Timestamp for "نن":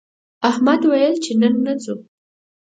1.41-1.53